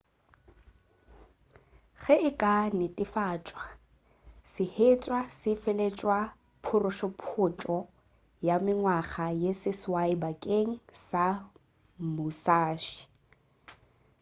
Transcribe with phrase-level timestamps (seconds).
[2.01, 3.63] ge e ka netefatšwa
[4.51, 6.19] sehwetša se feleletša
[6.63, 7.77] phurophotšo
[8.47, 10.71] ya mengwaga ye seswai bakeng
[11.07, 11.25] sa
[12.13, 12.99] musashi